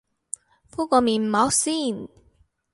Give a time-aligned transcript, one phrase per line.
[0.71, 2.09] 敷個面膜先